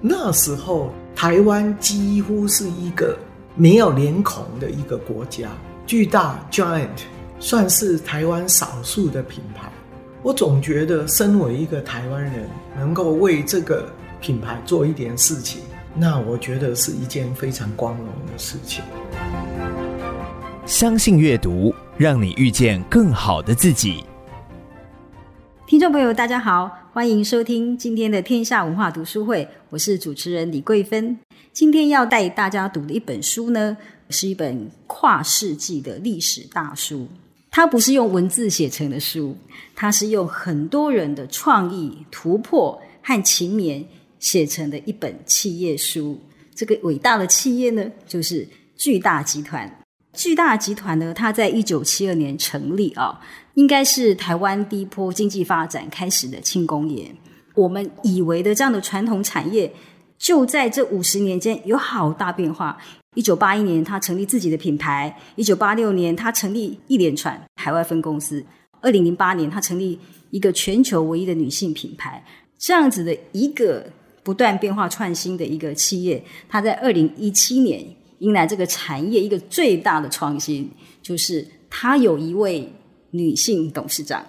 [0.00, 3.16] 那时候，台湾几乎是一个
[3.54, 5.48] 没有脸孔的一个国家。
[5.86, 6.88] 巨大 Giant
[7.38, 9.70] 算是台湾少数的品牌。
[10.22, 13.88] 我总觉得，身为一个台湾人，能够为这个
[14.20, 15.62] 品牌做一点事情，
[15.94, 18.84] 那我觉得是一件非常光荣的事情。
[20.66, 24.04] 相信阅读，让你遇见更好的自己。
[25.66, 31.18] 听众朋友，大家好，欢迎收听今天的天下文化读书会，我是主持人李桂芬。
[31.52, 33.76] 今天要带大家读的一本书呢，
[34.08, 37.08] 是一本跨世纪的历史大书。
[37.50, 39.36] 它不是用文字写成的书，
[39.74, 43.84] 它是用很多人的创意、突破和勤勉
[44.20, 46.16] 写成的一本企业书。
[46.54, 49.80] 这个伟大的企业呢，就是巨大集团。
[50.12, 53.20] 巨大集团呢，它在一九七二年成立啊，
[53.56, 57.16] 应该是台湾第一波经济发展开始的庆功宴。
[57.54, 59.72] 我们以为的这样的传统产业，
[60.18, 62.76] 就在这五十年间有好大变化。
[63.14, 68.42] 一九八一年，他成立自己的品牌；一九八六年，他成立一连串海外分公司；
[68.82, 69.98] 二零零八年，他成立
[70.30, 72.22] 一个全球唯一的女性品牌。
[72.58, 73.90] 这样子的一个
[74.22, 77.82] 不断变化创新的一个企业，它在二零一七年。
[78.20, 80.70] 迎来这个产业一个最大的创新，
[81.02, 82.66] 就是他有一位
[83.10, 84.24] 女性董事长。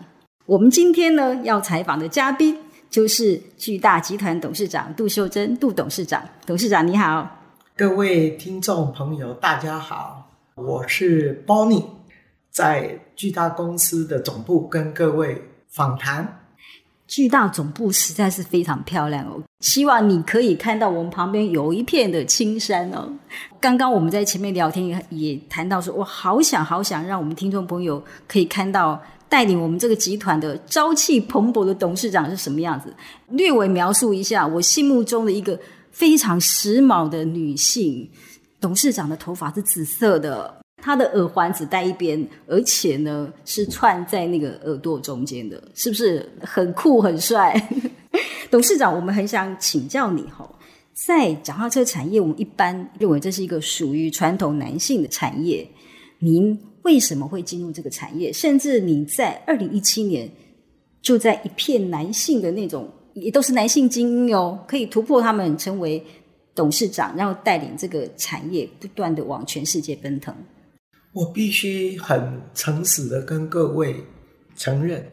[0.45, 2.57] 我们今天呢要采访的嘉宾
[2.89, 6.23] 就是巨大集团董事长杜秀珍，杜董事长。
[6.45, 7.29] 董事长你好，
[7.75, 11.83] 各位听众朋友大家好，我是 Bonnie，
[12.49, 16.46] 在巨大公司的总部跟各位访谈。
[17.07, 23.09] 巨大总部实在是非常漂亮哦，希望你可以看到我们旁边有一片的青山哦。
[23.59, 32.93] 刚刚我们在前面聊天也也谈到说，我好想好想让我们听众朋友可以看到带领我们这个集团的朝气蓬勃的董事长是什么样子。
[33.29, 35.57] 略微描述一下我心目中的一个
[35.91, 38.09] 非常时髦的女性
[38.59, 40.53] 董事长的头发是紫色的。
[40.79, 47.53] 他的耳环只戴一边，而且呢是串在那个耳朵中间的，是不是很酷很帅？
[48.49, 50.49] 董事长，我们很想请教你哈，
[50.93, 55.67] 在脚踏车产业，我们一般认为这是一个属于传统男性的产业，
[56.19, 58.31] 您为什么会进入这个产业？
[58.31, 60.29] 甚至你在二零一七年
[61.01, 66.01] 就在一片男性的那种，也都是男性精英哦，可以突破他们成为
[66.55, 70.33] 董事长，然后带领这个产业不断的往全世界奔腾。
[71.17, 73.95] 我必须很诚实的跟各位
[74.55, 75.03] 承认，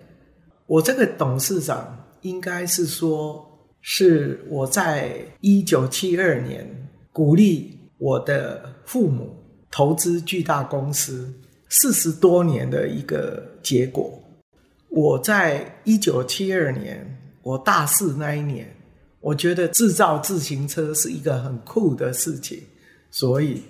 [0.66, 3.42] 我这个董事长应该是说，
[3.80, 6.68] 是我在一九七二年
[7.10, 9.34] 鼓励我的父母
[9.70, 11.32] 投资巨大公司
[11.70, 14.12] 四十多年的一个结果。
[14.90, 18.68] 我在一九七二年，我大四那一年，
[19.20, 22.60] 我觉得制造自行车是一个很酷的事情，
[23.10, 23.62] 所以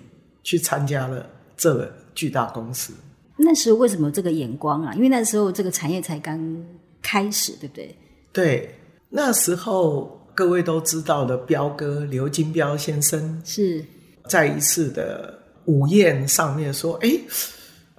[0.43, 1.25] 去参加了
[1.55, 2.04] 这个。
[2.15, 2.93] 巨大公司，
[3.37, 4.93] 那时候为什么有这个眼光啊？
[4.95, 6.65] 因为那时候这个产业才刚
[7.01, 7.95] 开始，对不对？
[8.31, 8.73] 对，
[9.09, 13.83] 那时候各位都知道的，彪哥刘金彪先生是
[14.27, 17.11] 在一次的午宴上面说：“哎，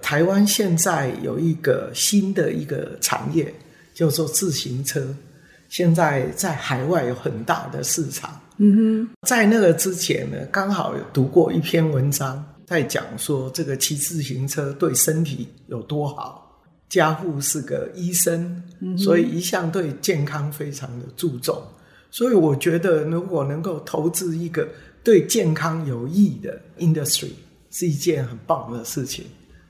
[0.01, 3.53] 台湾现在有一个新的一个产业，
[3.93, 5.07] 叫做自行车，
[5.69, 12.43] 现在在海外有很大的市场。”嗯哼，在那个之前呢，刚好有读过一篇文章。
[12.67, 16.43] 在讲说这个骑自行车对身体有多好。
[16.89, 18.63] 家父是个医生，
[18.97, 21.61] 所以一向对健康非常的注重。
[22.11, 24.67] 所以我觉得，如果能够投资一个
[25.03, 27.31] 对健康有益的 industry，
[27.71, 29.25] 是一件很棒的事情。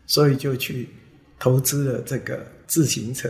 [0.05, 0.87] 所以就去
[1.39, 3.29] 投资了这个自行车。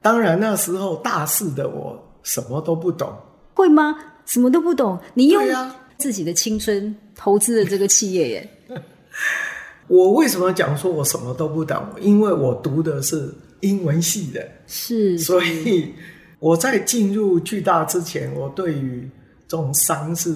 [0.00, 3.10] 当然那时候大四的我什么都不懂。
[3.54, 3.96] 会吗？
[4.26, 5.00] 什么都不懂？
[5.14, 5.42] 你用
[5.96, 8.50] 自己的青春投资了这个企业耶？
[9.88, 11.82] 我为什么讲说我什么都不懂？
[12.00, 15.94] 因为我读的是英文系的，是，所以
[16.38, 19.08] 我在进入巨大之前，我对于
[19.46, 20.34] 这种商是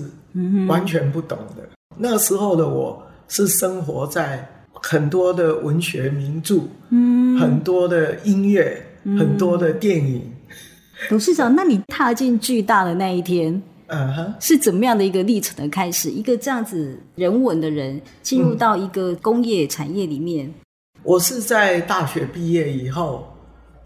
[0.66, 1.62] 完全不懂的。
[1.62, 1.68] 嗯、
[1.98, 10.32] 那时候的我是生活在很多的文学名著，嗯，很多的音乐，嗯、很多的电影，
[11.10, 13.62] 董事长，那你踏进巨大的那一天，
[13.94, 16.10] 嗯哼，是怎么样的一个历程的开始？
[16.10, 20.46] 一个这样子人文的人进入到一个工业产业里面。
[20.46, 20.54] 嗯、
[21.02, 23.30] 我是在大学毕业以后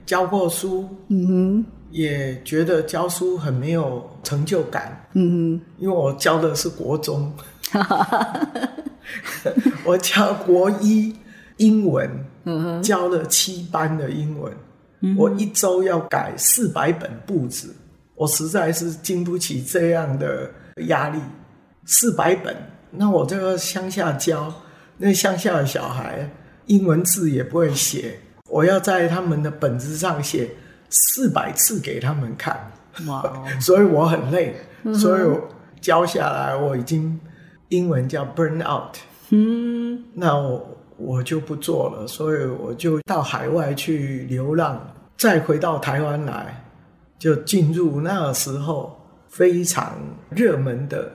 [0.06, 7.32] 教过书，嗯哼，也觉得教书很没有成就感，嗯哼，因为我教的是国中，
[9.85, 11.12] 我教国一
[11.56, 12.09] 英文，
[12.44, 14.52] 嗯哼，教了七班的英文。
[15.17, 17.73] 我一周要改四百本簿子，
[18.16, 20.50] 我实在是经不起这样的
[20.88, 21.20] 压力。
[21.84, 22.56] 四百本，
[22.90, 24.52] 那我这个乡下教，
[24.96, 26.28] 那乡下的小孩
[26.66, 28.18] 英文字也不会写，
[28.50, 30.50] 我要在他们的本子上写
[30.90, 32.72] 四百次给他们看，
[33.06, 33.60] 哇！Wow.
[33.60, 34.56] 所以我很累，
[34.94, 35.48] 所以我
[35.80, 37.20] 教下来我已经
[37.68, 38.96] 英文叫 burn out。
[39.30, 40.72] 嗯，那我。
[40.98, 44.80] 我就不做了，所以我就到海外去流浪，
[45.18, 46.64] 再回到台湾来，
[47.18, 48.96] 就进入那时候
[49.28, 49.92] 非常
[50.30, 51.12] 热门的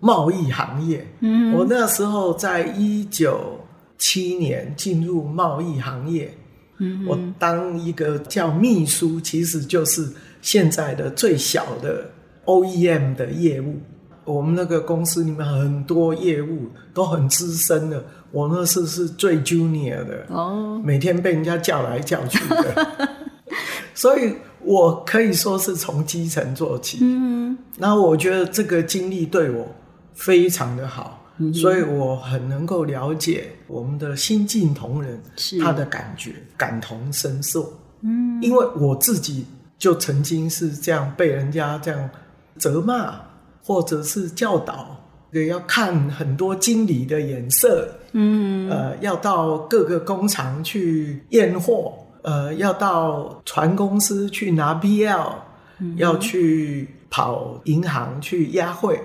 [0.00, 1.06] 贸易行业。
[1.20, 3.60] 嗯，我那时候在一九
[3.98, 6.32] 七年进入贸易行业，
[6.78, 10.08] 嗯，我当一个叫秘书，其实就是
[10.42, 12.10] 现在的最小的
[12.44, 13.80] OEM 的业务。
[14.24, 18.02] 我们那个公司里面很多业务都很资深的。
[18.30, 23.08] 我那是是最 junior 的哦，每天被人家叫来叫去的，
[23.94, 24.34] 所以
[24.64, 26.98] 我可以说是从基层做起。
[27.00, 29.66] 嗯，那我觉得这个经历对我
[30.14, 35.20] 非常的好，嗯、所以我很能够了解我们的新晋同仁
[35.62, 37.72] 他的感觉，感同身受。
[38.02, 39.46] 嗯，因为我自己
[39.78, 42.10] 就曾经是这样被人家这样
[42.58, 43.20] 责骂
[43.62, 45.00] 或者是教导。
[45.48, 51.92] 要看很多经理的眼色，嗯，呃，要到各个工厂去验货，
[52.24, 55.32] 呃，要到船公司去拿 BL，
[55.78, 58.98] 嗯，要去跑银行去押汇，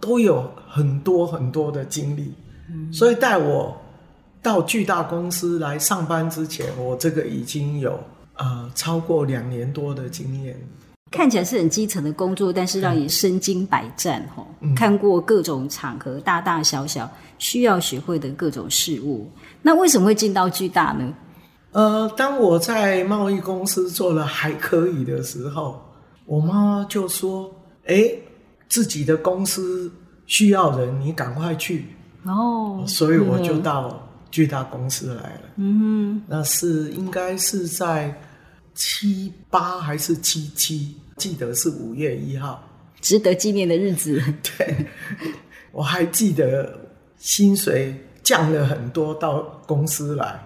[0.00, 2.32] 都有很多很多的经历。
[2.70, 3.76] 嗯，所以带我
[4.42, 8.00] 到巨大公司来上班之前，我这个已经有
[8.36, 10.56] 呃超过两年多的经验。
[11.10, 17.06] 看起来是很基层的工作，但是让你身经百战，吼、嗯，看过各种场合，大大小小
[17.38, 19.30] 需要学会的各种事物。
[19.60, 21.12] 那为什么会进到巨大呢？
[21.72, 25.82] 呃，当我在贸易公司做了还可以的时候，
[26.26, 27.50] 我妈就说
[27.86, 28.10] ：“哎，
[28.68, 29.90] 自己的公司
[30.26, 31.86] 需要人，你赶快去。”
[32.24, 35.40] 哦，所以我就到巨大公司来了。
[35.56, 38.14] 嗯哼，那是应该是在
[38.74, 40.94] 七八还是七七？
[41.16, 42.62] 记得是五月一号，
[43.00, 44.22] 值得纪念的日子。
[44.58, 44.86] 对，
[45.72, 46.78] 我还记得
[47.16, 50.38] 薪水降了很多，到公司来。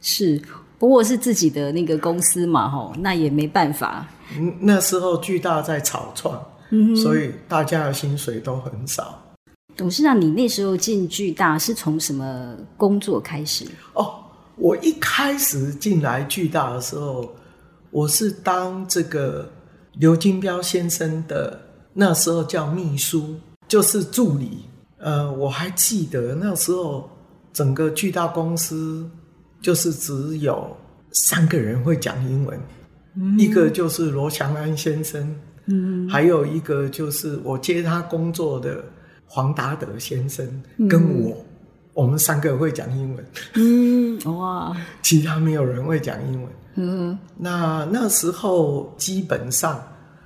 [0.00, 0.40] 是，
[0.78, 4.06] 不过是自己的那个公司嘛，吼，那也没办法。
[4.38, 6.40] 嗯，那时候巨大在草创，
[6.70, 9.20] 嗯，所以大家的薪水都很少。
[9.76, 13.66] 董事长，你那时候进巨大是从什么工作开始？
[13.94, 14.14] 哦，
[14.56, 17.28] 我一开始进来巨大的时候，
[17.90, 19.50] 我是当这个。
[19.94, 21.60] 刘金彪先生的
[21.92, 23.34] 那时候叫秘书，
[23.66, 24.60] 就是助理。
[24.98, 27.10] 呃，我还记得那时候
[27.52, 29.10] 整个巨大公司
[29.60, 30.76] 就是只有
[31.12, 32.60] 三个人会讲英文，
[33.14, 35.34] 嗯、一个就是罗祥安先生，
[35.66, 38.84] 嗯，还有一个就是我接他工作的
[39.26, 40.46] 黄达德先生，
[40.76, 41.36] 嗯、跟我，
[41.94, 43.24] 我们三个会讲英文。
[43.54, 46.52] 嗯，哇， 其他没有人会讲英文。
[46.76, 49.82] 嗯，那那时候基本上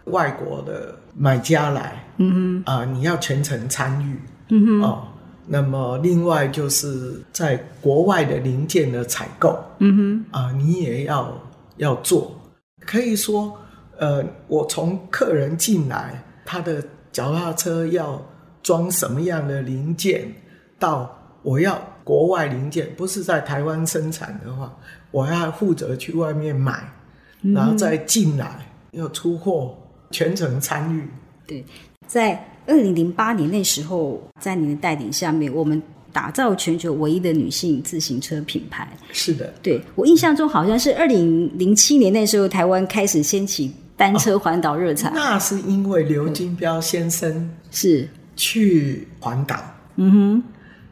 [0.06, 2.62] 外国的买家来，嗯。
[2.66, 4.18] 哼，啊、呃，你要全程参与，
[4.50, 5.08] 嗯哼，哦，
[5.46, 11.36] 那么另外就是在国外的零件的采购，嗯哼，啊、呃，你也要
[11.76, 12.32] 要做。
[12.80, 13.56] 可以说，
[13.98, 18.20] 呃，我从客人进来，他的脚踏车要
[18.62, 20.32] 装什么样的零件，
[20.78, 24.72] 到我要国外零件，不是在台湾生产的话。
[25.10, 26.90] 我要负责去外面买，
[27.42, 29.76] 然后再进来要出货，
[30.10, 31.06] 全程参与。
[31.46, 31.62] 对，
[32.06, 35.80] 在二零零八年那时候，在您的带领下面，我们
[36.12, 38.88] 打造全球唯一的女性自行车品牌。
[39.12, 45.08] 是的，对，我印象中好像是二零零七年那时候，台湾开始掀起单车环岛热潮。
[45.08, 49.56] 哦，那是因为刘金彪先生是去环岛。
[49.96, 50.42] 嗯哼，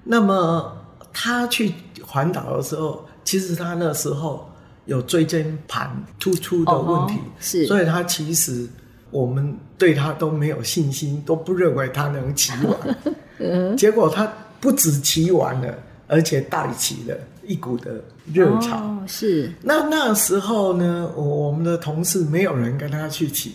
[0.05, 0.77] 那么
[1.13, 1.73] 他去
[2.03, 3.05] 环岛的时候。
[3.23, 4.51] 其实他那时候
[4.87, 8.67] 有椎间盘突出的问题，是，所以他其实
[9.11, 13.77] 我们对他都没有信心，都不认为他能骑完。
[13.77, 15.75] 结果他不止骑完了，
[16.07, 18.03] 而且带起了一股的
[18.33, 18.97] 热潮。
[19.07, 19.51] 是。
[19.63, 23.55] 那那时候呢，我我们的同事没有人跟他去骑，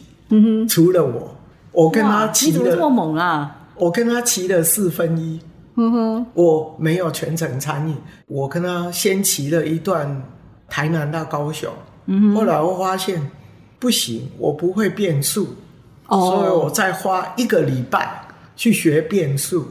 [0.68, 1.36] 除了我，
[1.72, 3.68] 我跟他骑了，你怎么这么猛啊？
[3.76, 5.40] 我跟他骑了四分一，
[5.76, 7.94] 嗯哼，我没有全程参与，
[8.26, 10.24] 我跟他先骑了一段
[10.70, 11.70] 台南到高雄，
[12.06, 13.22] 嗯哼，后来我发现
[13.86, 15.48] 不行，我不会变速，
[16.08, 19.68] 哦，所以我再花一个礼拜去学变速。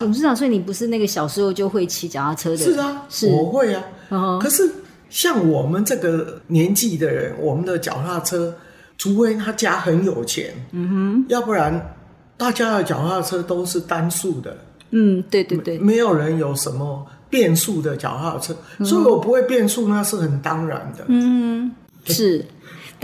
[0.00, 2.58] 董事长，所以你不是那个小时候就会骑脚踏车的？
[2.58, 3.82] 是啊，是，我会啊。
[4.10, 4.38] Uh-huh.
[4.38, 4.70] 可是
[5.08, 8.54] 像我们这个年纪的人，我们的脚踏车，
[8.98, 11.96] 除非他家很有钱，嗯哼，要不然
[12.36, 14.54] 大家的脚踏车都是单速的。
[14.90, 21.06] 嗯，对对对，没有人有什么变速的脚踏车，嗯，所以我不会变速，那是很当然的。
[21.08, 21.72] 嗯，
[22.04, 22.44] 是。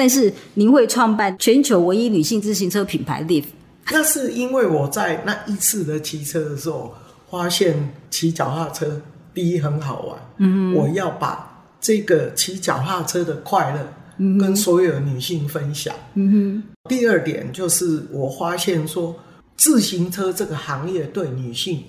[0.00, 3.44] 但是您会创办全球唯一女性自行车品牌 Liv。
[3.90, 6.94] 那是因为我在那一次的骑车的时候，
[7.30, 7.76] 发现
[8.08, 8.98] 骑脚踏车
[9.34, 16.62] 第一很好玩，嗯，我要把这个骑脚踏车的快乐跟所有女性分享，嗯哼。
[16.88, 19.14] 第二点就是我发现说，
[19.58, 21.84] 自行车这个行业对女性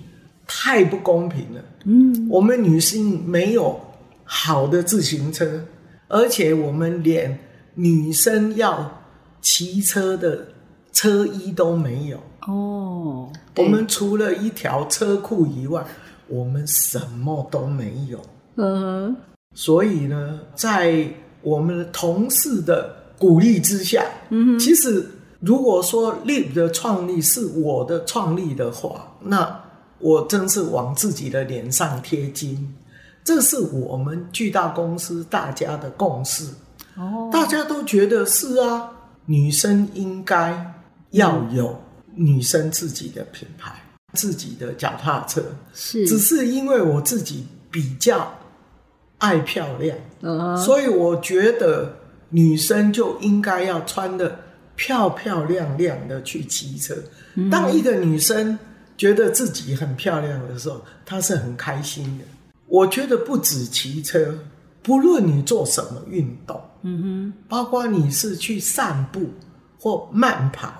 [0.46, 3.80] 太不公平了，嗯，我们女性没有
[4.22, 5.64] 好的自行车，
[6.08, 7.38] 而且我们连
[7.74, 9.02] 女生要
[9.40, 10.46] 骑车的。
[10.94, 15.82] 车衣都没有哦，我们除了一条车裤以外，
[16.28, 18.20] 我们什么都没有。
[18.56, 19.16] 嗯，
[19.54, 21.08] 所以呢，在
[21.40, 25.04] 我们的同事的鼓励之下，嗯，其实
[25.40, 29.64] 如果说 Liv 的创立是我的创立的话，那
[29.98, 32.74] 我真是往自己的脸上贴金。
[33.24, 36.44] 这是我们巨大公司大家的共识。
[36.96, 38.90] 哦，大家都觉得是啊，
[39.26, 40.72] 女生应该。
[41.12, 41.78] 要有
[42.14, 43.70] 女生自己的品牌，
[44.14, 45.42] 自己的脚踏车，
[45.74, 48.32] 是，只是因为我自己比较
[49.18, 50.56] 爱漂亮，uh-huh.
[50.56, 51.94] 所以我觉得
[52.30, 54.34] 女生就应该要穿的
[54.74, 56.94] 漂漂亮亮的去骑车。
[57.36, 57.50] Uh-huh.
[57.50, 58.58] 当一个女生
[58.96, 62.24] 觉得自己很漂亮的时候，她是很开心的。
[62.68, 64.34] 我觉得不止骑车，
[64.82, 69.30] 不论你做什么运动，嗯哼，包括你是去散步
[69.78, 70.72] 或慢跑。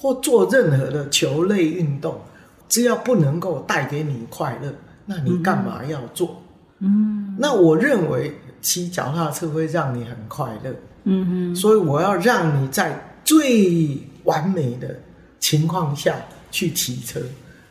[0.00, 2.20] 或做任何的球类运动，
[2.68, 4.72] 只要不能够带给你快乐，
[5.04, 6.40] 那你干嘛要做？
[6.78, 10.72] 嗯，那我认为骑脚踏车会让你很快乐。
[11.02, 14.96] 嗯哼，所以我要让你在最完美的
[15.40, 16.14] 情况下
[16.52, 17.20] 去骑车，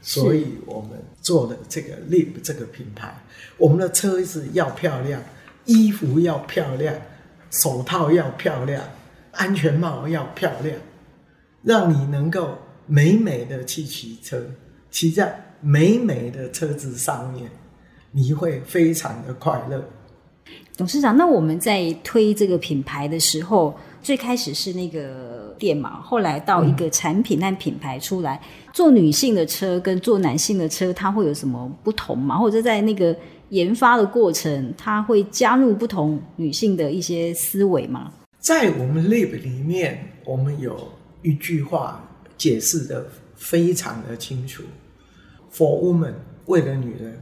[0.02, 3.16] 所以我们做了这个 Liv 这个品牌。
[3.58, 5.22] 我们的车子要漂亮，
[5.68, 6.96] 衣服要漂亮，
[7.52, 8.84] 手套要漂亮，
[9.34, 10.76] 安全帽要漂亮。
[11.64, 14.42] 让你能够美美的去骑车，
[14.90, 17.50] 骑在美美的车子上面，
[18.12, 19.84] 你会非常的快乐。
[20.78, 28.40] 董事长，那我们在推这个品牌的时候，最开始是那个店嘛，后来到一个产品和品牌出来，
[28.72, 32.38] 做女性的车跟做男性的车，它会有什么不同吗？
[32.38, 33.14] 或者在那个
[33.50, 38.12] 研发的过程，它会加入不同女性的一些思维吗？
[38.40, 40.76] 在我们 Liv 里面，我们有。
[41.24, 44.64] 一句话解释的非常的清楚
[45.52, 46.14] ：For woman，
[46.46, 47.22] 为了女人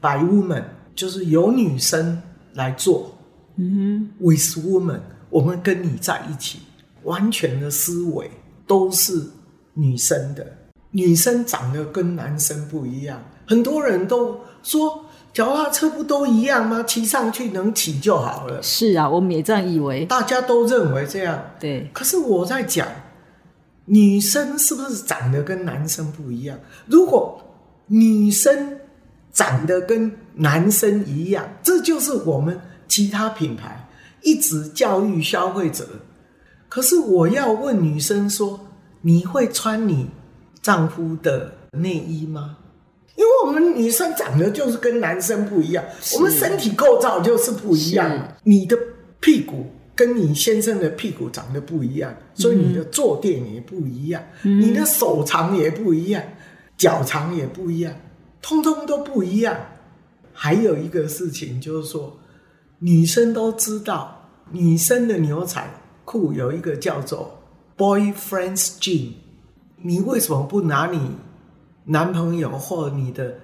[0.00, 0.64] ；By woman，
[0.94, 2.20] 就是由女生
[2.54, 3.16] 来做。
[3.54, 6.58] 嗯哼，With woman，我们跟你在一起，
[7.04, 8.28] 完全的思维
[8.66, 9.24] 都是
[9.72, 10.44] 女生的。
[10.90, 15.05] 女生长得跟男生不一样，很多人都说
[15.36, 16.82] 脚踏车不都一样吗？
[16.84, 18.62] 骑上去能骑就好了。
[18.62, 21.38] 是啊，我们也这样以为，大家都认为这样。
[21.60, 22.88] 对，可是我在讲。
[23.84, 26.58] 女生是不是长得跟男生不一样？
[26.86, 27.38] 如果
[27.86, 28.80] 女生
[29.30, 33.86] 长得跟男生一样，这就是我们其他品牌
[34.22, 35.86] 一直教育消费者。
[36.70, 38.58] 可是我要问女生说：
[39.02, 40.08] 你会穿你
[40.62, 42.56] 丈夫的内衣吗？
[43.16, 48.36] 因为我们女生长得就是跟男生不一样，我们身体构造就是不一样。
[48.44, 48.78] 你的
[49.20, 49.66] 屁股。
[49.96, 56.22] 跟你先生的屁股长得不一样，所以你的坐垫也不一样，嗯，你的手长也不一样，
[56.76, 57.94] 脚长也不一样，
[58.42, 59.56] 通通都不一样。
[60.34, 62.14] 还有一个事情就是说，
[62.80, 65.66] 女生都知道，女生的牛仔
[66.04, 67.34] 裤有一个叫做
[67.78, 69.12] boyfriend's jean，
[69.78, 71.00] 你为什么不拿你
[71.86, 73.34] 男朋友或你的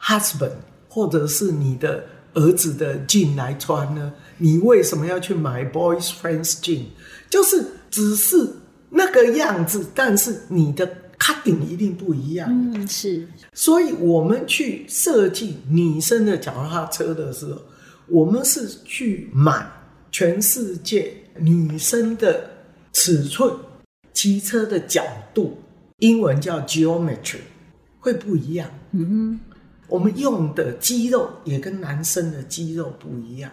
[0.00, 0.52] husband，
[0.88, 2.04] 或者是你的
[2.34, 4.12] 儿子的 jean 来穿呢？
[4.38, 6.84] 你为什么要去买 boys friends jean？
[7.28, 8.48] 就是只是
[8.88, 10.88] 那个样子，但是你的
[11.18, 12.48] cutting 一定不一样。
[12.50, 13.28] 嗯，是。
[13.52, 17.60] 所以我们去设计女生的脚踏车的时候，
[18.08, 19.64] 我们是去买
[20.10, 22.50] 全世界女生的
[22.92, 23.52] 尺寸，
[24.14, 25.04] 骑车的角
[25.34, 25.58] 度，
[25.98, 27.36] 英文叫 geometry，
[28.00, 28.68] 会不一样。
[28.92, 33.50] 嗯哼，我们用的肌肉也跟男生的肌肉不一样。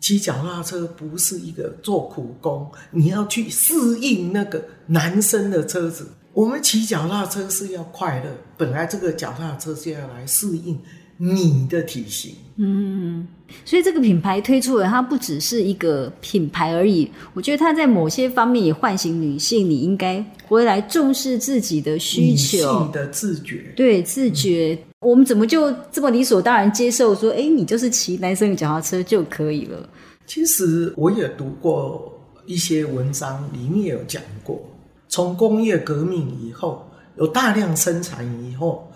[0.00, 6.08] 骑脚踏车不是一个做苦工，你要去适应那个男生的车子。
[6.32, 10.76] 我们骑脚踏车是要快乐，本来这个脚踏车就要来适应
[11.22, 12.34] 你的体型。
[12.56, 13.26] 嗯，
[13.64, 17.10] 所以这个品牌推出了，它不只是一个品牌而已。
[17.32, 23.72] 我觉得它在某些方面也唤醒女性，你应该回来重视自己的需求，的自觉。
[23.76, 24.78] 对，自觉。
[24.80, 29.88] 嗯我们怎么就这么理所当然接受说，哎，你就是骑男生的脚踏车就可以了？
[30.26, 34.62] 其实我也读过一些文章，里面有讲过，
[35.08, 38.92] 从工业革命以后，有大量生产以后，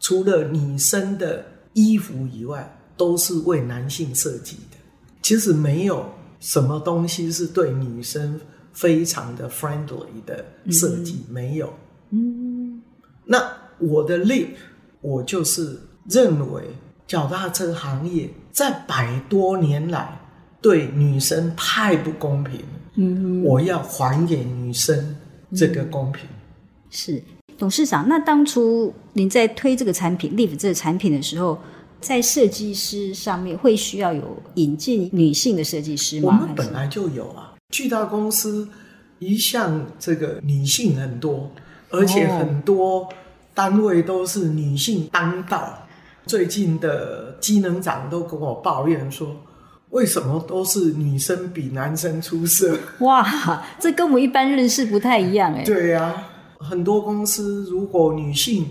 [0.00, 4.76] 除了女生的衣服以外，都是为男性设计的。
[5.22, 6.04] 其实没有
[6.40, 8.40] 什么东西是对女生
[8.72, 11.72] 非常的 friendly 的设计，嗯、没有。
[12.10, 12.82] 嗯，
[13.24, 14.48] 那我的 lip。
[15.02, 16.62] 我就是认为
[17.06, 20.20] 脚踏车行业在百多年来
[20.60, 22.60] 对女生太不公平。
[22.96, 25.16] 嗯，我要还给女生
[25.56, 26.28] 这个公平。
[26.90, 27.22] 是
[27.60, 31.58] 董事长，那当初您在推这个产品 Live 这个产品的时候，
[32.00, 36.38] 在设计师上面会需要有引进女性的设计师吗？
[36.40, 38.66] 我们本来就有啊，巨大公司
[39.18, 41.50] 一向这个女性很多，
[41.90, 43.06] 而且很多。
[43.52, 45.86] 单位都是女性当道，
[46.24, 49.36] 最近的机能长都跟我抱怨说，
[49.90, 52.78] 为什么都是女生比男生出色？
[53.00, 55.64] 哇，这跟我们一般认识不太一样哎。
[55.64, 56.29] 对呀、啊，
[56.60, 58.66] 很多公司如果女性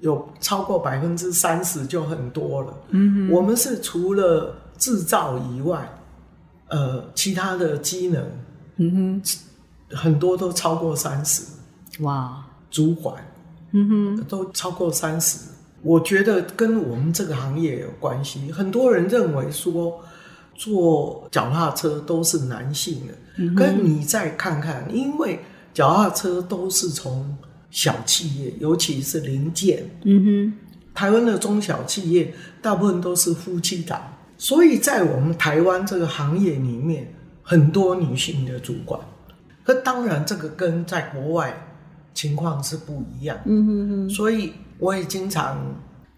[0.00, 2.74] 有超过百分之三十就很多了。
[2.90, 5.88] 嗯哼，我们是除了制造以外，
[6.68, 8.24] 呃，其他的机能，
[8.76, 11.42] 嗯哼，很多都超过三十。
[12.00, 13.16] 哇，主管。
[13.72, 15.40] 嗯哼，都超过三十，
[15.82, 18.50] 我觉得跟我们这个行业有关系。
[18.50, 20.00] 很多人认为说
[20.54, 25.38] 坐脚踏车都是男性的，嗯、跟你再看看，因为
[25.78, 27.38] 脚踏车都是从
[27.70, 29.88] 小企业，尤其是零件。
[30.02, 30.52] 嗯哼，
[30.92, 34.00] 台湾的中小企业大部分都是夫妻档，
[34.36, 37.14] 所以在我们台湾这个行业里面，
[37.44, 39.00] 很多女性的主管。
[39.62, 41.64] 可当然，这个跟在国外。
[42.14, 45.56] 情况是不一样，嗯哼哼，所以我也经常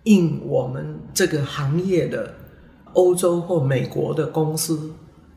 [0.05, 2.35] 应我们这个行业的
[2.94, 4.90] 欧洲或美国的公司，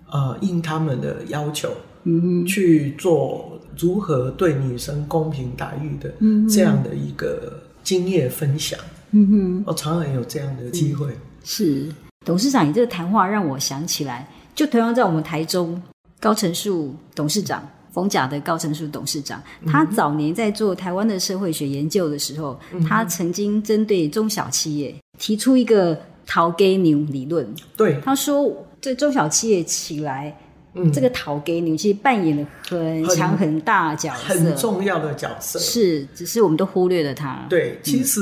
[0.10, 1.70] 呃，应他们的要求，
[2.06, 6.14] 嗯哼，去做如何对女生公平待遇的
[6.50, 8.80] 这样的一个经验分享，
[9.12, 11.08] 嗯哼，我常常有这样的机会。
[11.44, 11.88] 是
[12.26, 15.82] 董事长，你这个谈话让我想起来，就同样在我们台中
[16.20, 17.68] 高成树董事长。
[17.92, 27.48] 冯甲的高成树董事长，他早年在做台湾的社会学研究的时候，嗯、他曾经针对中小企业提出一个头家娘理论。
[27.78, 30.36] 对，他说，这中小企业起来，
[30.76, 35.60] 嗯、这个头家娘其实扮演了很强很大的角色，很重要的角色。
[35.60, 37.46] 是，只是我们都忽略了他。
[37.50, 38.20] 对，其实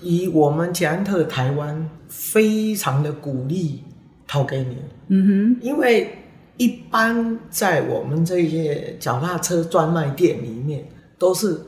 [0.00, 3.82] 以我们捷安特台湾非常的鼓励
[4.26, 4.74] 头家娘。
[5.08, 6.18] 嗯哼，因为。
[6.58, 10.86] 一般在我们这些脚踏车专卖店里面，
[11.18, 11.58] 都是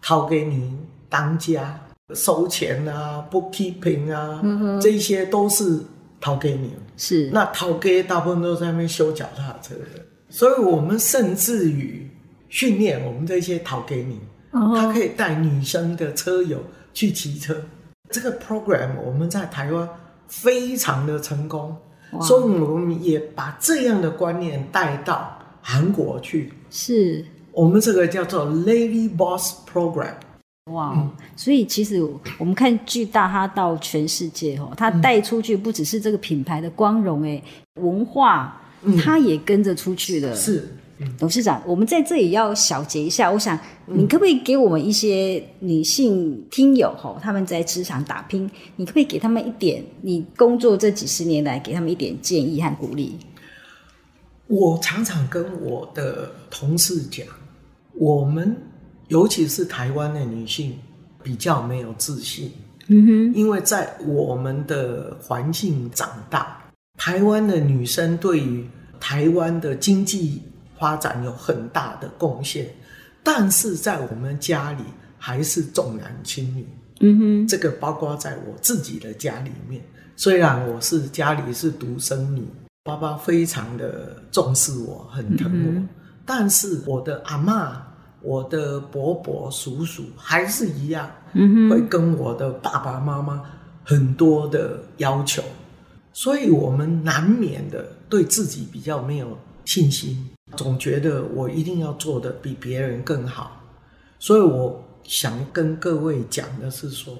[0.00, 0.78] 头家娘
[1.08, 1.78] 当家
[2.14, 5.82] 收钱啊，bookkeeping 啊，嗯、哼这些都是
[6.26, 6.72] 头家娘。
[6.96, 12.10] 是，那头家大部分都在那边修脚踏车的，所以我们甚至于
[12.48, 14.18] 训练我们这些头家娘，
[14.50, 16.60] 嗯、哼他可以带女生的车友
[16.92, 17.54] 去骑车。
[18.10, 19.88] 这个 program 我们在台湾
[20.26, 21.76] 非常的成功。
[22.22, 26.52] 所以我们也把这样的观念带到韩国去。
[26.70, 30.14] 是，我们这个叫做 Lady Boss Program。
[30.72, 32.02] 哇，嗯、所以其实
[32.38, 37.40] 我们看巨大，它到全世界哦，它带出去不只是这个品牌的光荣，哎，
[37.74, 38.60] 文化
[39.02, 40.34] 它也跟着出去了。
[40.34, 40.68] 是。
[41.18, 43.30] 董事长，我们在这里要小结一下。
[43.30, 49.84] 我想，你可不可以给我们一些女性听友吼，他们在职场打拼，你可不可以给他们一点？
[50.00, 53.12] 你工作这几十年来，给他们一点建议和鼓励？
[54.46, 57.26] 我常常跟我的同事讲，
[57.92, 58.56] 我们
[59.08, 60.78] 尤其是台湾的女性
[61.22, 62.52] 比较没有自信。
[62.88, 66.58] 嗯哼，因为在我们的环境长大，
[66.96, 68.68] 台湾的女生对于
[69.00, 70.42] 台湾的经济。
[70.78, 72.68] 发展有很大的贡献，
[73.22, 74.82] 但是在我们家里
[75.16, 76.68] 还是重男轻女。
[77.00, 79.82] 嗯哼，这个包括在我自己的家里面，
[80.16, 82.46] 虽然我是家里是独生女，
[82.84, 85.88] 爸爸非常的重视我，很疼我，嗯，
[86.26, 87.72] 但是我的阿嬷、
[88.26, 93.40] 我的伯伯、叔叔还是一样，嗯，会跟我的爸爸妈妈
[93.84, 95.40] 很多的要求，
[96.12, 103.62] 所以我们难免的对自己比较没有信心，总觉得我一定要做得比别人更好。
[104.18, 107.16] 所以我想跟各位讲的是说，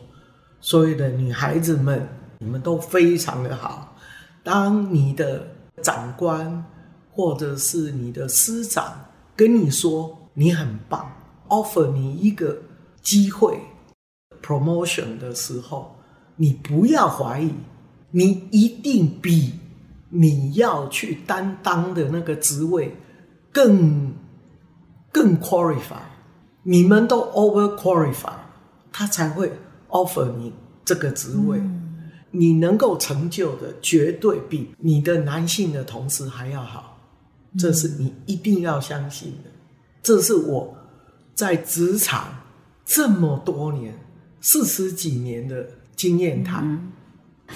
[0.61, 2.05] 所有的女孩子们，
[2.41, 3.97] 你们都非常的好。
[4.43, 5.47] 当你的
[5.83, 6.65] 长官
[7.13, 8.93] 或者是你的师长
[9.37, 11.11] 跟你说，你很棒
[11.49, 12.59] ，offer 你一个
[13.01, 13.59] 机会
[14.43, 15.97] ，promotion 的时候，
[16.37, 17.51] 你不要怀疑，
[18.11, 19.55] 你一定比
[20.11, 22.95] 你要去担当的那个职位
[23.51, 24.13] 更
[25.11, 26.05] 更 qualify。
[26.63, 28.35] 你们都 over qualify，
[28.93, 29.51] 他才会
[29.89, 30.53] offer 你
[30.85, 31.57] 这个职位。
[31.59, 36.99] 嗯、你能够成就的绝对比你的男性的同事还要好，
[37.59, 39.51] 这是你一定要相信的。
[40.07, 40.73] 这是我
[41.35, 42.33] 在职场
[42.85, 43.93] 这么多年、
[44.41, 45.67] 四十几年的
[45.97, 46.63] 经验谈。
[46.63, 46.93] 嗯，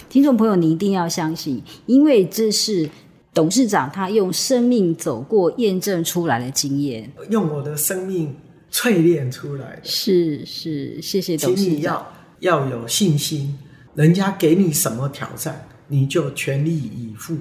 [0.08, 2.90] 听众朋友，你一定要相信，因为这是
[3.32, 8.34] 董事长他用生命走过验证出来的经验，用我的生命
[8.72, 9.82] 淬炼出来的。
[9.84, 11.64] 是是，谢谢董事长。
[11.64, 13.56] 请你要要有信心，
[13.94, 17.36] 人家给你什么挑战，你就全力以赴。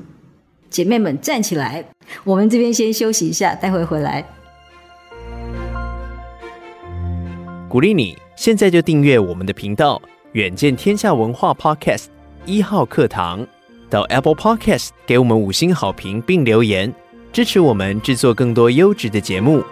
[0.70, 1.84] 姐妹们站起来，
[2.24, 4.24] 我们这边先休息一下，待会回来。
[7.70, 10.02] 鼓励你现在就订阅我们的频道
[10.34, 12.06] “远见天下文化 Podcast
[12.44, 13.46] 一号课堂”，
[13.92, 16.92] 到 Apple Podcast 给我们五星好评并留言，
[17.32, 19.64] 支持我们制作更多优质的节目。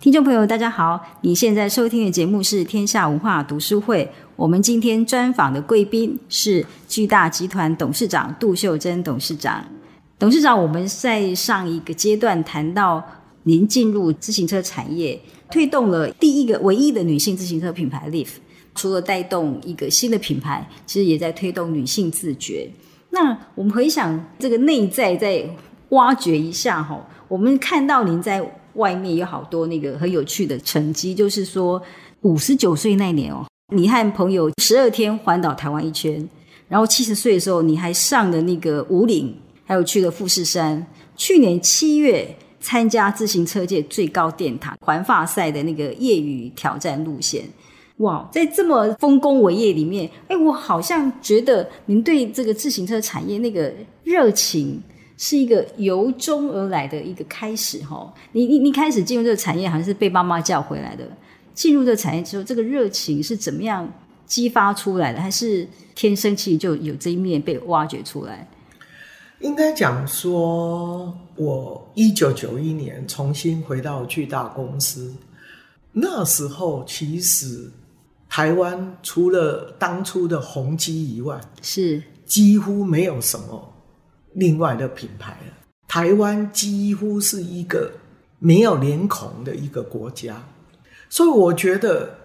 [0.00, 4.10] 听众朋友，大家好，你现在收听的节目是天下文化读书会。
[4.34, 9.64] 我们今天专访的贵宾是巨大集团董事长杜秀珍董事长。
[10.22, 13.02] 董事长，我们在上一个阶段谈到
[13.42, 18.34] 您进入自行车产业，推动了第一个唯一的女性自行车品牌 Lift，
[18.72, 22.70] 除了带动一个新的品牌，其实也在推动女性自觉。
[23.10, 25.44] 那我们回想这个内在，再
[25.88, 31.82] 挖掘一下哈，我们看到您在外面有好多那个很有趣的成绩，就是说
[32.20, 36.28] 五十九岁那年哦，你和朋友十二天环岛台湾一圈，
[36.68, 39.34] 然后七十岁的时候，你还上了那个五岭。
[39.64, 47.44] 还有去了富士山，去年七月参加自行车界最高殿堂环法赛的那个业余挑战路线，
[47.98, 53.72] 哇，在这么丰功伟业里面，哎，我好像觉得您对这个自行车产业那个
[54.04, 54.82] 热情
[55.16, 58.12] 是一个由衷而来的一个开始哈。
[58.32, 61.06] 你你你开始进入这个产业，好像是被妈妈叫回来的。
[61.54, 63.88] 进入这个产业之后，这个热情是怎么样
[64.26, 65.20] 激发出来的？
[65.20, 68.48] 还是天生其实就有这一面被挖掘出来？
[69.42, 75.12] 应该讲说，我一九九一年重新回到巨大公司，
[75.90, 77.68] 那时候其实
[78.28, 83.72] 台湾除了当初的宏基以外，是几乎没有什么
[84.34, 85.52] 另外的品牌了。
[85.88, 87.90] 台湾几乎是一个
[88.38, 90.40] 没有脸孔的一个国家，
[91.10, 92.16] 所以我觉得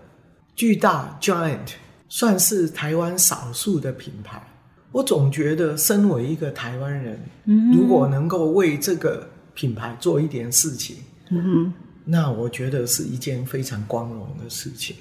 [0.56, 1.72] 巨大 Giant
[2.08, 4.42] 算是台湾少数的品牌。
[4.92, 7.20] 我总觉得，身为一个台湾人，
[7.74, 10.98] 如果能够为这个品牌做一点事情，
[12.06, 14.96] 那我觉得是一件非常光荣的事情。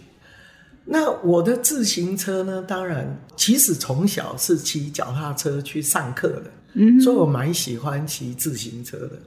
[0.84, 2.64] 那我的自行车呢？
[2.66, 9.20] 当然，其实从小是骑脚踏车去上课的，所以我蛮喜欢骑自行车的。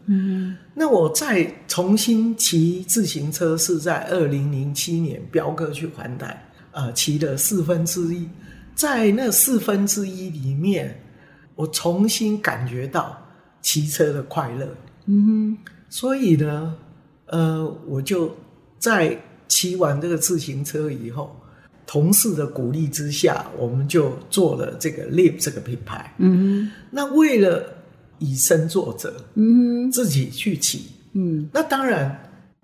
[0.73, 8.27] 那我再重新骑自行车是在二零零七年，彪哥去环台，呃，骑了四分之一。
[8.79, 10.97] 在那四分之一里面，
[11.53, 13.21] 我重新感觉到
[13.61, 14.65] 骑车的快乐。
[15.05, 15.57] 嗯哼，
[15.89, 16.73] 所以呢，
[17.25, 18.33] 呃，我就
[18.77, 21.35] 在骑完这个自行车以后，
[21.85, 26.13] 同事的鼓励之下，我们就做了这个 Lift 这个品牌。
[26.17, 27.61] 嗯哼，那为了
[28.17, 30.85] 以身作则，嗯哼，自己去骑。
[31.11, 32.17] 嗯，那当然，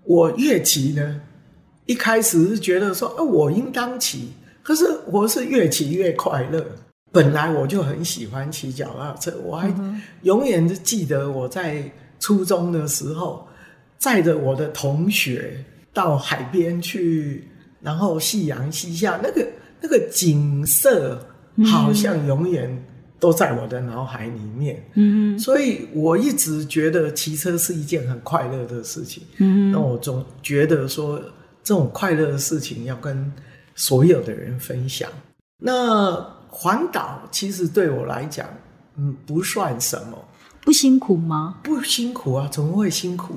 [0.04, 1.20] 我越骑呢，
[1.84, 4.30] 一开始是觉得说，啊，我应当骑。
[4.66, 6.66] 可是我是越骑越快乐。
[7.12, 9.72] 本来我就很喜欢骑脚踏车，我还
[10.22, 13.46] 永远都记得我在初中的时候，
[13.96, 17.46] 载着我的同学到海边去，
[17.80, 19.46] 然后夕阳西下，那个
[19.80, 21.24] 那个景色
[21.64, 22.84] 好像永远
[23.20, 24.84] 都在我的脑海里面。
[24.94, 29.22] 嗯，所以我一直觉得骑车是一件很快乐的事情。
[29.38, 31.18] 嗯，那我总觉得说
[31.62, 33.32] 这种快乐的事情要跟。
[33.76, 35.08] 所有的人分享。
[35.58, 36.14] 那
[36.48, 38.46] 环岛其实对我来讲，
[38.96, 40.18] 嗯，不算什么。
[40.62, 41.60] 不辛苦吗？
[41.62, 43.36] 不辛苦啊，怎么会辛苦？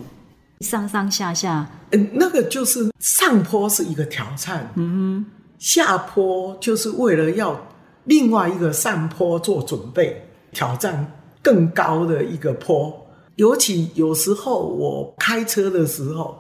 [0.62, 5.26] 上上下下，嗯，那个就是上坡是一个挑战，嗯哼，
[5.60, 7.58] 下坡就是为了要
[8.06, 12.92] 另外一个上坡做准备，挑战更高的一个坡。
[13.36, 16.38] 尤其有时候我开车的时候，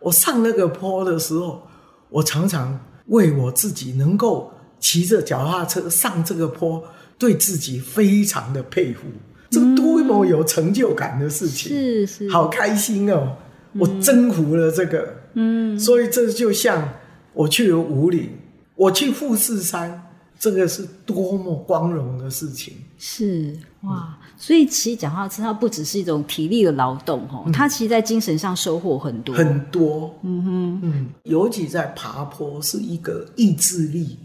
[0.00, 1.62] 我上那个坡的时候，
[2.08, 2.76] 我常常
[3.10, 6.82] 为我自己能够骑着脚踏车上这个坡，
[7.16, 9.02] 对自己非常的佩服。
[9.50, 13.36] 这个多么有成就感的事情，是是，好开心哦！
[13.78, 16.88] 我征服了这个，嗯，所以这就像
[17.34, 18.30] 我去了武岭，
[18.74, 20.06] 我去富士山。
[20.38, 22.72] 这个是多么光荣的事情！
[23.02, 30.14] 是哇，所以骑脚踏车它不只是一种体力的劳动哦，它其实在精神上收获很多很多。
[30.22, 34.18] 嗯哼，嗯，尤其在爬坡是一个意志力。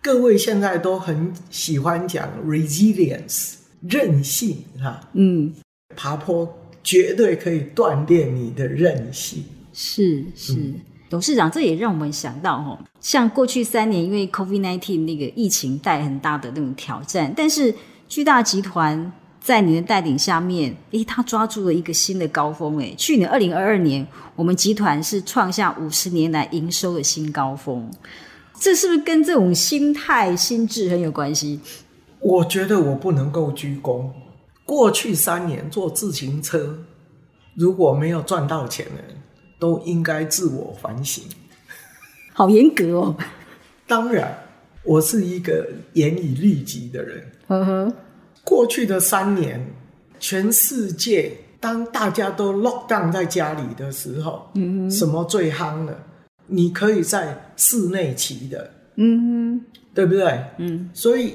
[0.00, 5.52] 各位现在都很喜欢讲 resilience 韧性哈，嗯，
[5.96, 6.48] 爬坡
[6.84, 9.42] 绝对可以锻炼你的韧性。
[9.72, 10.52] 是是。
[10.54, 10.74] 是
[11.10, 17.74] 董事长，这也让我们想到哦，像过去三年，因为 COVID-19 那个疫情带很大的那种挑战，但是
[18.12, 27.90] 巨大集团在你的带领下面，诶，他抓住了一个新的高峰，诶，去年二零二二年，我们集团是创下五十年来营收的新高峰，
[28.60, 31.58] 这是不是跟这种心态、心智很有关系？
[32.20, 34.12] 我觉得我不能够居功。
[34.66, 36.80] 过去三年做自行车，
[37.54, 39.02] 如果没有赚到钱的？
[39.58, 41.24] 都应该自我反省，
[42.34, 43.16] 好严格哦。
[43.86, 44.36] 当然，
[44.84, 47.24] 我是一个严以律己的人。
[47.46, 47.92] 呵呵。
[48.44, 49.64] 过去的三年，
[50.18, 55.96] 全世界当大家都 lock down 在家里的时候，嗯哼，什么最夯的？
[56.48, 59.64] 你可以在室内骑的，嗯哼，
[59.94, 60.44] 对不对？
[60.58, 60.90] 嗯。
[60.92, 61.34] 所以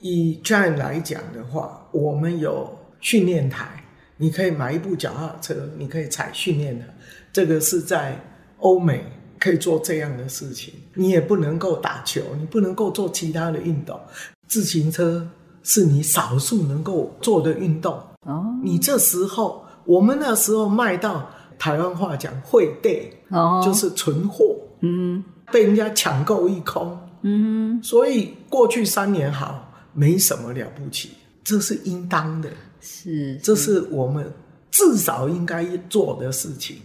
[0.00, 3.84] 以 Giant 来讲的话，我们有训练台，
[4.16, 6.84] 你可以买一部脚踏车，你可以踩训练的。
[7.32, 8.20] 这个是在
[8.58, 9.04] 欧美
[9.38, 13.98] 可以做这样的事情，你也不能够打球，你不能够做其他的运动。
[14.46, 15.26] 自行车
[15.62, 18.00] 是你少数能够做的运动。
[18.22, 25.22] 哦，你这时候，我们那时候卖到台湾话讲会对，哦，就是存货，嗯，
[25.52, 31.10] 被人家抢购一空，嗯，所以过去三年好，没什么了不起，
[31.44, 32.48] 这是应当的，
[32.80, 34.30] 是，是，这是我们
[34.70, 36.78] 至少应该做的事情。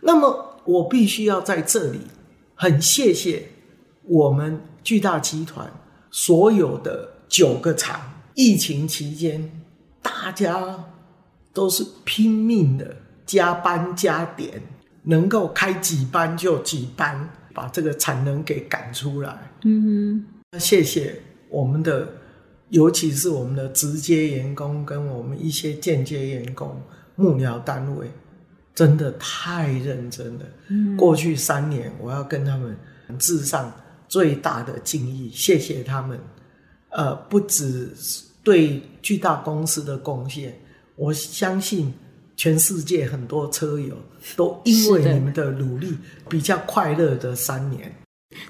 [0.00, 2.00] 那么我必须要在这里
[2.54, 3.48] 很谢谢
[4.04, 5.70] 我们巨大集团
[6.10, 8.00] 所有的九个厂，
[8.34, 9.62] 疫情期间
[10.00, 10.84] 大家
[11.52, 14.62] 都是拼命的加班加点，
[15.04, 19.50] 能够开几班就几班，把这个产能给赶出来。
[19.64, 22.08] 嗯哼，谢谢我们的，
[22.68, 26.80] 尤其是我们的直接员工跟我们一些间接员工、
[27.16, 28.10] 幕僚单位。
[28.74, 30.44] 真的太认真了。
[30.68, 32.76] 嗯，过去三年，我要跟他们
[33.18, 33.72] 致上
[34.08, 36.18] 最大的敬意，谢谢他们。
[36.90, 37.90] 呃，不止
[38.42, 40.58] 对巨大公司的贡献，
[40.96, 41.92] 我相信
[42.36, 43.96] 全世界很多车友
[44.36, 45.96] 都因为你们的努力，
[46.28, 47.94] 比较快乐的三年。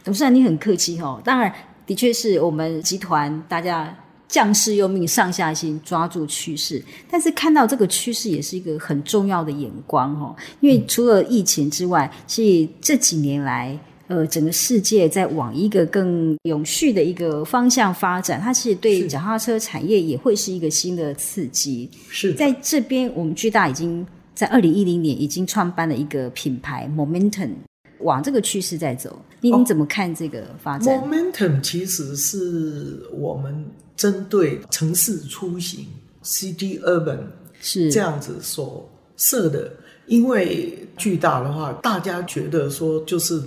[0.05, 1.21] 董事长，你很客气哦。
[1.25, 1.53] 当然，
[1.87, 3.97] 的确是我们集团大家。
[4.33, 6.83] 将士用命，上下心，抓住趋势。
[7.11, 10.35] 但是看到这个趋势，也是一个很重要的眼光哦。
[10.61, 18.40] 因为除了疫情之外，其实这几年来，呃，整个世界在往一个更永续的一个方向发展。
[18.40, 21.90] 它其实对脚踏车产业也会是一个新的刺激。
[22.09, 27.51] 是在这边，我们巨大已经在二零一零年已经创办了一个品牌 Momentum，
[27.99, 29.23] 往这个趋势在走。
[29.42, 33.66] 你你怎么看这个发展？Momentum 其实是我们。
[34.03, 35.87] 针对城市出行
[36.25, 37.21] ，City Urban
[37.61, 37.93] 是。
[37.93, 39.73] 这样子所设的，
[40.07, 43.41] 因为巨大的话，大家觉得说就是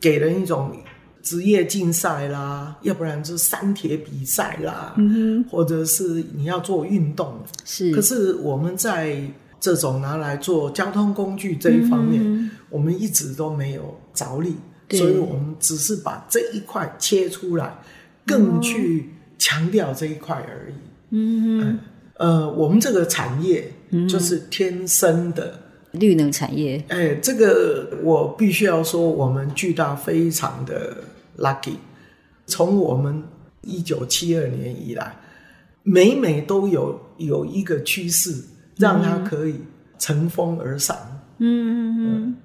[0.00, 0.74] 给人一种
[1.22, 7.92] 职业竞赛啦，要不然就是三铁比赛啦，嗯哼，或者是你要做运动，是。
[7.92, 9.22] 可是我们在
[9.60, 14.56] 这种拿来做交通工具这一方面，嗯、我们一直都没有着力，
[14.92, 17.78] 所以我们只是把这一块切出来，
[18.24, 19.10] 更去。
[19.40, 20.74] 强调这一块而已。
[21.12, 21.78] 嗯哼，
[22.18, 23.72] 呃，我们这个产业
[24.06, 25.58] 就是天生的、
[25.92, 26.84] 嗯、绿能产业。
[26.88, 30.98] 哎，这个我必须要说，我们巨大非常的
[31.38, 31.76] lucky。
[32.46, 33.22] 从我们
[33.62, 35.16] 一九七二年以来，
[35.82, 38.44] 每每都有有一个趋势，
[38.76, 39.56] 让它可以
[39.98, 40.94] 乘风而上。
[41.38, 42.36] 嗯嗯嗯。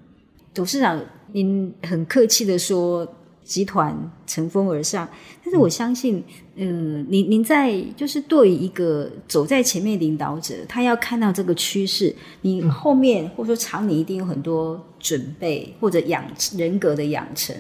[0.53, 0.99] 董事长，
[1.33, 3.05] 您很客气的说。
[3.45, 5.07] 集团乘风而上，
[5.43, 6.21] 但是我相信，
[6.55, 16.25] 嗯、呃，您您在就是对于一个走在前面领导者，他要看到这个趋势，你后面、嗯、或者说常年一定有很多准备或者养
[16.57, 17.55] 人格的养成。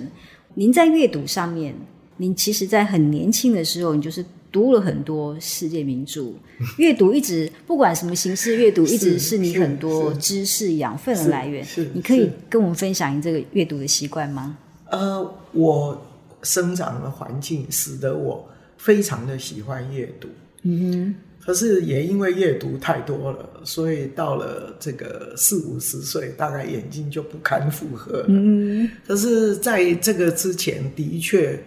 [0.55, 1.75] 您在阅读上面，
[2.17, 6.33] 您其实在很年轻的时候，你就是读了很多世界名著，
[6.79, 11.63] 阅读一直不管什么形式，阅读一直是你很多知识养分的来源。
[11.93, 14.57] 你可以跟我们分享你这个阅读的习惯吗？
[14.89, 15.99] 呃，我
[16.43, 20.27] 生长的环境使得我非常的喜欢阅读，
[20.63, 21.15] 嗯哼。
[21.43, 28.25] 可是也因为阅读太多了，所以到了这个四五十岁，大概眼睛就不堪负荷。
[28.27, 28.89] 嗯。
[29.07, 31.59] 可是在这个之前，的确，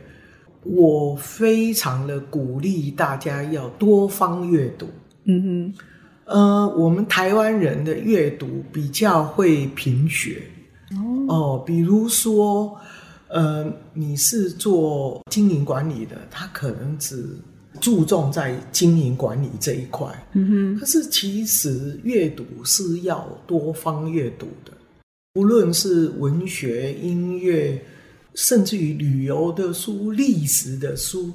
[0.64, 4.86] 我非常的鼓励大家要多方阅读。
[5.24, 5.74] 嗯哼。
[6.24, 10.42] 呃，我们台湾人的阅读比较会贫血。
[11.28, 12.76] 哦，比如说。
[13.28, 17.36] 呃，你是做经营管理的，他可能只
[17.78, 20.08] 注重在经营管理这一块。
[20.32, 20.80] 嗯哼。
[20.80, 24.72] 可是其实阅读是要多方阅读的，
[25.34, 27.78] 无论是文学、音乐，
[28.34, 31.30] 甚至于旅游的书、历史的书。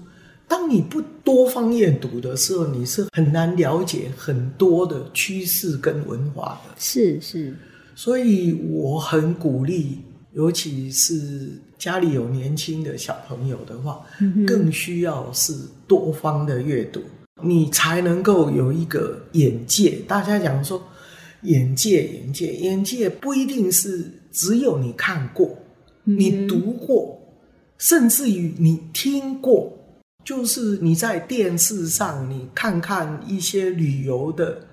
[0.47, 6.73] 当你不多方阅读的时候，你是很难了解很多的趋势跟文化的。
[6.79, 7.55] 是是。
[7.95, 9.99] 所以我很鼓励。
[10.35, 14.01] 尤其是家里有年轻的小朋友的话，
[14.47, 15.53] 更需要是
[15.87, 17.01] 多方的阅读，
[17.41, 19.99] 你才能够有一个眼界。
[20.07, 20.81] 大家讲说，
[21.41, 25.57] 眼界，眼界，眼界不一定是只有你看过，
[26.03, 27.19] 你读过，
[27.77, 29.71] 甚至于你听过，
[30.23, 34.65] 就是你在电视上你看看一些旅游的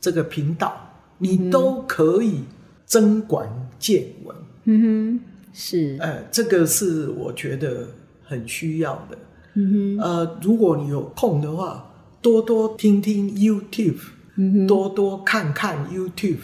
[0.00, 0.76] 这个频道，
[1.18, 2.40] 你都可以
[2.84, 3.46] 增广
[3.78, 4.36] 见闻。
[4.64, 5.20] 嗯哼，
[5.52, 7.88] 是，呃，这个是我觉得
[8.22, 9.18] 很需要的。
[9.54, 11.84] 嗯哼，呃，如果你有空的话，
[12.20, 16.38] 多多听听 YouTube，多多看看 YouTube。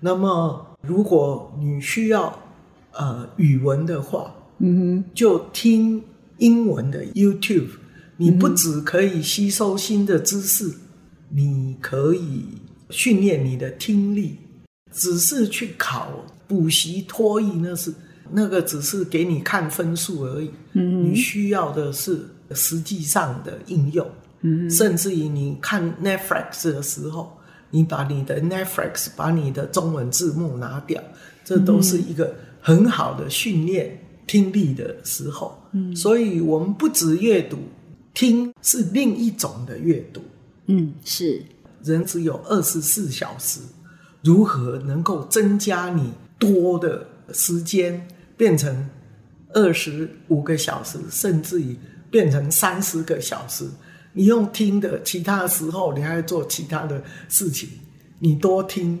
[0.00, 2.36] 那么，如果你需要
[2.92, 6.02] 呃语文的话，嗯哼，就听
[6.38, 7.68] 英文的 YouTube。
[8.16, 10.74] 你不只可以吸收新的知识，嗯，
[11.30, 12.44] 你可以
[12.90, 14.36] 训练你的听力。
[14.92, 16.08] 只是去考
[16.48, 17.94] 补习托译，那是
[18.32, 20.50] 那个只是给你看分数而已。
[20.72, 22.20] 嗯，你需要的是
[22.52, 24.06] 实际上的应用。
[24.42, 27.36] 嗯，甚至于你看 Netflix 的时候，
[27.70, 31.02] 你把你的 Netflix 把你的中文字幕拿掉，
[31.44, 35.60] 这都是一个很好的训练听力的时候。
[35.72, 37.58] 嗯，所以我们不止阅读，
[38.14, 40.22] 听是另一种的阅读。
[40.66, 41.42] 嗯，是
[41.82, 43.60] 人只有二十四小时。
[44.22, 48.06] 如何能够增加你多的时间，
[48.40, 48.88] 变成
[49.52, 51.76] 二十五个小时，甚至于
[52.10, 53.68] 变成三十个小时？
[54.14, 57.68] 你用听的，其他的时候你还要做其他的事情，
[58.18, 58.98] 你多听，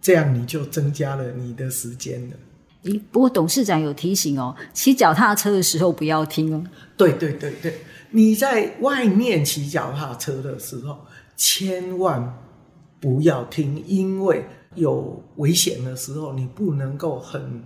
[0.00, 2.36] 这样你就增加了你的时间了。
[2.84, 6.64] 咦，不过董事长有提醒哦，骑脚踏车的时候不要听哦。
[6.96, 7.74] 对对对对，
[8.12, 10.96] 你在外面骑脚踏车的时候，
[11.36, 12.32] 千万
[13.00, 14.44] 不要听，因为。
[14.76, 17.64] 有危险的时候，你不能够很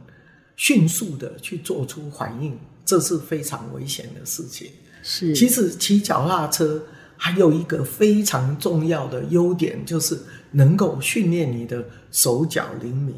[0.60, 4.70] 迅速的去做出反应，这是非常危险的事情。
[5.02, 6.82] 是，其实骑脚踏车
[7.16, 10.18] 还有一个非常重要的优点，就是
[10.50, 13.16] 能够训练你的手脚灵敏。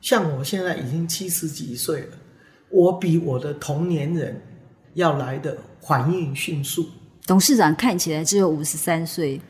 [0.00, 2.18] 像我现在已经七十几岁了，
[2.68, 4.42] 我比我的同年人
[4.94, 6.88] 要来的反应迅速。
[7.26, 9.40] 董事长看起来只有五十三岁。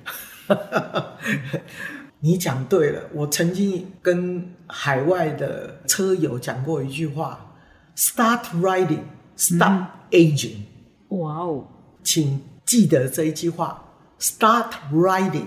[2.20, 7.54] 你讲对了，我曾经跟海外的车友讲过一句话
[7.96, 9.02] ：“Start riding,
[9.36, 10.56] stop aging。”
[11.08, 11.66] 哇哦，
[12.02, 13.84] 请记得这一句话
[14.18, 15.46] ：“Start riding,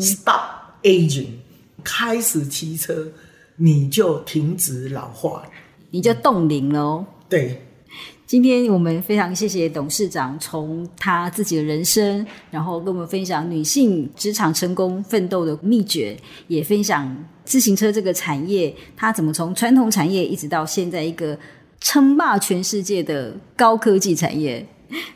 [0.00, 1.30] stop aging。”
[1.82, 3.08] 开始骑车，
[3.56, 5.44] 你就停止老化，
[5.90, 7.06] 你就冻龄了哦。
[7.28, 7.65] 对。
[8.26, 16.16] 今天我们非常谢谢董事长，从他自己的人生，然后跟我们分享女性职场成功奋斗的秘诀，
[16.48, 21.38] 也分享自行车这个产业，它怎么从传统产业一直到现在一个
[21.80, 24.66] 称霸全世界的高科技产业。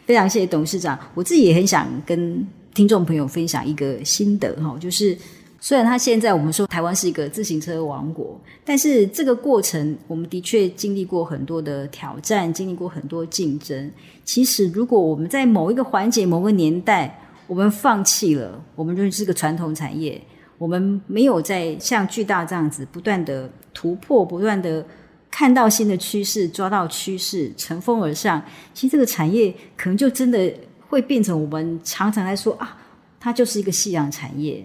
[0.06, 5.18] 非常谢谢董事长，我自己也很想跟听众朋友分享一个心得哈，就是。
[5.62, 13.92] 虽然它现在我们说台湾是一个自行车王国，但是这个过程我们的确经历过很多的挑战，经历过很多竞争。
[14.24, 20.18] 其实，如果我们在某一个环节、某个年代，我们放弃了，我们就是个传统产业，
[20.56, 24.82] 我们没有在像巨大这样子不断的突破、不断的
[25.30, 28.42] 看到新的趋势，抓到趋势，乘风而上，
[28.72, 30.50] 其实这个产业可能就真的
[30.88, 32.78] 会变成我们常常来说啊，
[33.20, 34.64] 它就是一个夕阳产业。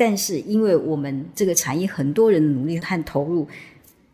[0.00, 3.46] 但是因为我们这个产业很多人的努力和投入，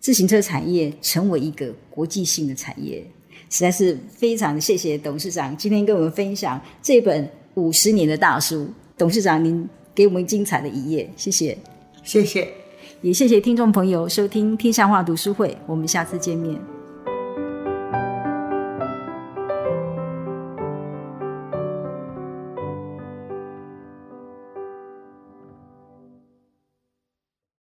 [0.01, 3.07] 自行车产业成为一个国际性的产业，
[3.49, 8.69] 实在是非常谢谢董事长今天跟我们分享这本五十年的大书。
[8.99, 11.57] 董事长，您给我们精彩的一页，谢谢，
[12.03, 12.49] 谢谢。
[13.01, 16.76] 也谢谢听众朋友收听《天下话读书会》，我们下次见面。